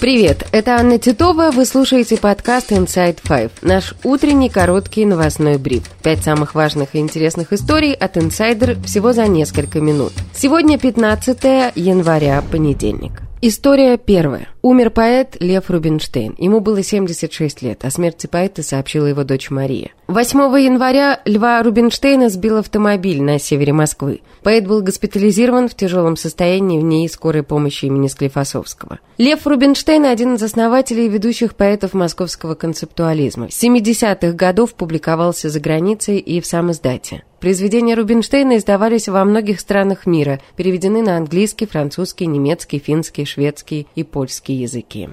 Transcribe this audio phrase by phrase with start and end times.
[0.00, 5.90] Привет, это Анна Титова, вы слушаете подкаст Inside Five, наш утренний короткий новостной бриф.
[6.02, 10.14] Пять самых важных и интересных историй от инсайдер всего за несколько минут.
[10.32, 13.20] Сегодня 15 января, понедельник.
[13.42, 14.48] История первая.
[14.62, 16.34] Умер поэт Лев Рубинштейн.
[16.38, 17.84] Ему было 76 лет.
[17.84, 19.90] О смерти поэта сообщила его дочь Мария.
[20.10, 24.22] 8 января Льва Рубинштейна сбил автомобиль на севере Москвы.
[24.42, 28.98] Поэт был госпитализирован в тяжелом состоянии в ней скорой помощи имени Склифосовского.
[29.18, 33.50] Лев Рубинштейн– один из основателей и ведущих поэтов московского концептуализма.
[33.50, 37.22] С 70-х годов публиковался за границей и в сам издате.
[37.38, 44.02] Произведения Рубинштейна издавались во многих странах мира, переведены на английский, французский, немецкий, финский, шведский и
[44.02, 45.08] польский языки.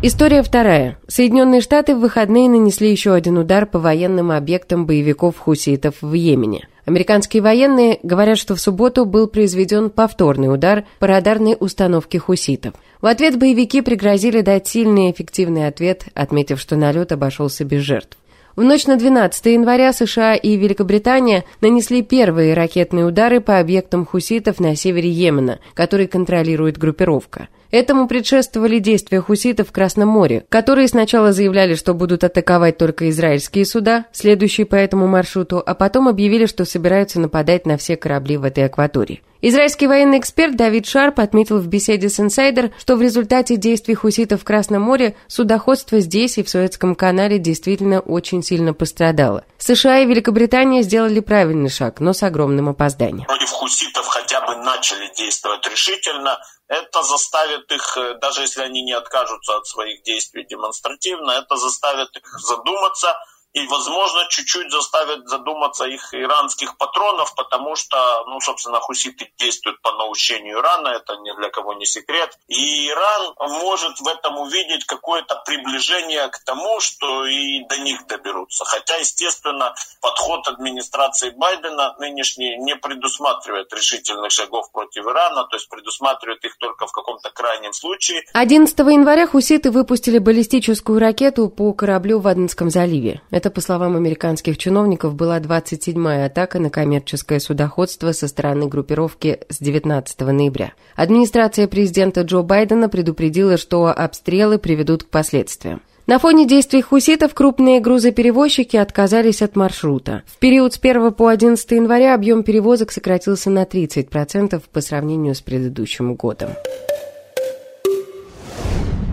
[0.00, 0.96] История вторая.
[1.08, 6.68] Соединенные Штаты в выходные нанесли еще один удар по военным объектам боевиков хуситов в Йемене.
[6.86, 12.74] Американские военные говорят, что в субботу был произведен повторный удар по радарной установке хуситов.
[13.00, 18.16] В ответ боевики пригрозили дать сильный и эффективный ответ, отметив, что налет обошелся без жертв.
[18.54, 24.60] В ночь на 12 января США и Великобритания нанесли первые ракетные удары по объектам хуситов
[24.60, 27.48] на севере Йемена, который контролирует группировка.
[27.70, 33.66] Этому предшествовали действия хуситов в Красном море, которые сначала заявляли, что будут атаковать только израильские
[33.66, 38.44] суда, следующие по этому маршруту, а потом объявили, что собираются нападать на все корабли в
[38.44, 39.22] этой акватории.
[39.40, 44.40] Израильский военный эксперт Давид Шарп отметил в беседе с «Инсайдер», что в результате действий хуситов
[44.40, 49.44] в Красном море судоходство здесь и в Суэцком канале действительно очень сильно пострадало.
[49.58, 53.26] США и Великобритания сделали правильный шаг, но с огромным опозданием.
[53.26, 58.92] Против хуситов хотя бы начали действовать решительно, это заставит их, э, даже если они не
[58.92, 63.16] откажутся от своих действий демонстративно, это заставит их задуматься–
[63.54, 69.92] и, возможно, чуть-чуть заставят задуматься их иранских патронов, потому что, ну, собственно, хуситы действуют по
[69.92, 72.38] наущению Ирана, это ни для кого не секрет.
[72.48, 78.64] И Иран может в этом увидеть какое-то приближение к тому, что и до них доберутся.
[78.64, 86.44] Хотя, естественно, подход администрации Байдена нынешний не предусматривает решительных шагов против Ирана, то есть предусматривает
[86.44, 88.24] их только в каком-то крайнем случае.
[88.34, 93.22] 11 января хуситы выпустили баллистическую ракету по кораблю в Аденском заливе.
[93.38, 99.60] Это, по словам американских чиновников, была 27-я атака на коммерческое судоходство со стороны группировки с
[99.60, 100.72] 19 ноября.
[100.96, 105.82] Администрация президента Джо Байдена предупредила, что обстрелы приведут к последствиям.
[106.08, 110.24] На фоне действий хуситов крупные грузоперевозчики отказались от маршрута.
[110.26, 115.40] В период с 1 по 11 января объем перевозок сократился на 30% по сравнению с
[115.42, 116.50] предыдущим годом.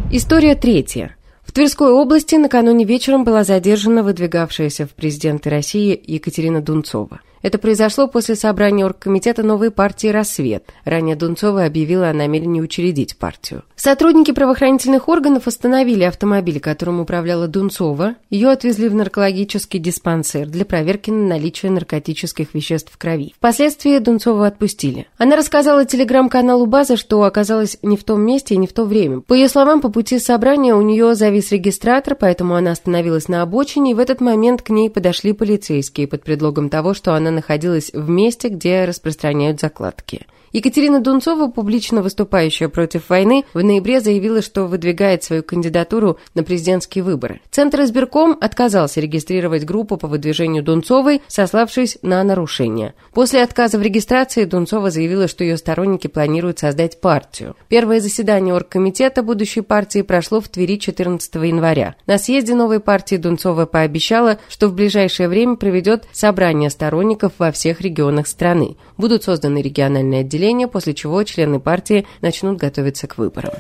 [0.10, 1.16] История третья.
[1.56, 7.22] Тверской области накануне вечером была задержана выдвигавшаяся в президенты России Екатерина Дунцова.
[7.42, 10.66] Это произошло после собрания оргкомитета новой партии «Рассвет».
[10.84, 13.64] Ранее Дунцова объявила о намерении учредить партию.
[13.76, 18.16] Сотрудники правоохранительных органов остановили автомобиль, которым управляла Дунцова.
[18.30, 23.34] Ее отвезли в наркологический диспансер для проверки на наличие наркотических веществ в крови.
[23.38, 25.08] Впоследствии Дунцову отпустили.
[25.18, 29.22] Она рассказала телеграм-каналу «База», что оказалась не в том месте и не в то время.
[29.22, 33.92] По ее словам, по пути собрания у нее завис регистратор, поэтому она остановилась на обочине,
[33.92, 38.10] и в этот момент к ней подошли полицейские под предлогом того, что она находилась в
[38.10, 40.26] месте, где распространяют закладки.
[40.56, 47.04] Екатерина Дунцова, публично выступающая против войны, в ноябре заявила, что выдвигает свою кандидатуру на президентские
[47.04, 47.42] выборы.
[47.52, 52.94] Центр избирком отказался регистрировать группу по выдвижению Дунцовой, сославшись на нарушения.
[53.14, 57.58] После отказа в регистрации Дунцова заявила, что ее сторонники планируют создать партию.
[57.68, 61.96] Первое заседание оргкомитета будущей партии прошло в Твери 14 января.
[62.08, 67.82] На съезде новой партии Дунцова пообещала, что в ближайшее время проведет собрание сторонников во всех
[67.82, 68.78] регионах страны.
[68.96, 73.54] Будут созданы региональные отделения населения, после чего члены партии начнут готовиться к выборам.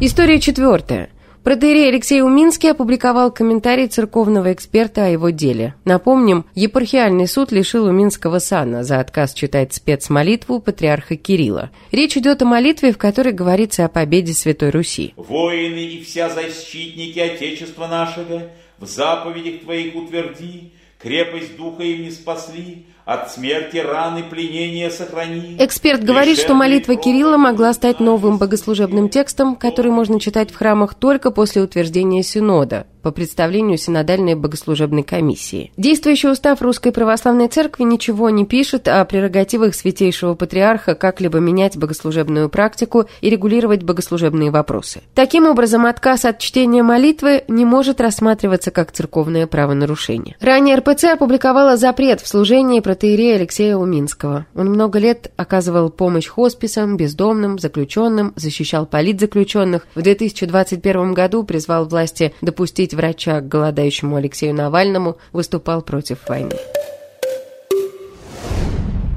[0.00, 1.10] История четвертая.
[1.42, 5.74] Протеерей Алексей Уминский опубликовал комментарий церковного эксперта о его деле.
[5.84, 11.70] Напомним, епархиальный суд лишил Уминского сана за отказ читать спецмолитву патриарха Кирилла.
[11.92, 15.14] Речь идет о молитве, в которой говорится о победе Святой Руси.
[15.16, 18.42] «Воины и вся защитники Отечества нашего,
[18.78, 25.56] в заповедях Твоих утверди, крепость духа им не спасли, от смерти, раны, пленения сохрани.
[25.60, 30.94] Эксперт говорит, что молитва Кирилла могла стать новым богослужебным текстом, который можно читать в храмах
[30.94, 35.70] только после утверждения Синода, по представлению Синодальной богослужебной комиссии.
[35.76, 42.48] Действующий устав Русской Православной Церкви ничего не пишет о прерогативах Святейшего Патриарха как-либо менять богослужебную
[42.48, 45.02] практику и регулировать богослужебные вопросы.
[45.14, 50.34] Таким образом, отказ от чтения молитвы не может рассматриваться как церковное правонарушение.
[50.40, 54.46] Ранее РПЦ опубликовала запрет в служении протеерея Алексея Уминского.
[54.54, 59.86] Он много лет оказывал помощь хосписам, бездомным, заключенным, защищал политзаключенных.
[59.94, 66.56] В 2021 году призвал власти допустить врача к голодающему Алексею Навальному, выступал против войны.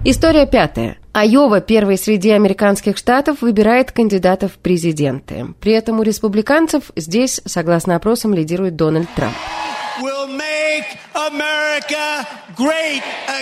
[0.04, 0.98] История пятая.
[1.14, 5.48] Айова, первый среди американских штатов, выбирает кандидатов в президенты.
[5.62, 9.36] При этом у республиканцев здесь, согласно опросам, лидирует Дональд Трамп.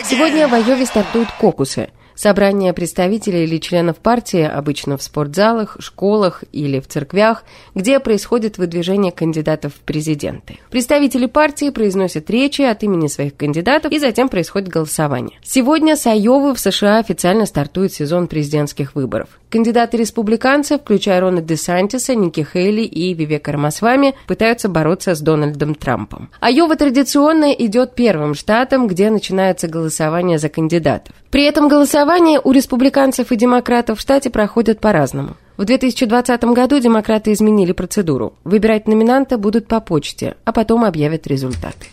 [0.06, 1.89] Сегодня в Айове стартуют кокусы.
[2.17, 7.43] Собрание представителей или членов партии обычно в спортзалах, школах или в церквях,
[7.75, 10.57] где происходит выдвижение кандидатов в президенты.
[10.71, 15.37] Представители партии произносят речи от имени своих кандидатов и затем происходит голосование.
[15.43, 19.29] Сегодня с Айовы в США официально стартует сезон президентских выборов.
[19.51, 25.75] Кандидаты республиканцев, включая Рона Де Сантиса, Ники Хейли и Вивека Рамасвами, пытаются бороться с Дональдом
[25.75, 26.31] Трампом.
[26.41, 31.13] Айова традиционно идет первым штатом, где начинается голосование за кандидатов.
[31.29, 32.06] При этом голосование
[32.42, 35.36] у республиканцев и демократов в штате проходит по-разному.
[35.57, 38.33] В 2020 году демократы изменили процедуру.
[38.45, 41.88] Выбирать номинанта будут по почте, а потом объявят результаты.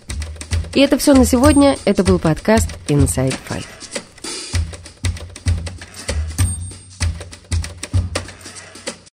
[0.73, 1.77] И это все на сегодня.
[1.85, 3.84] Это был подкаст Inside Five.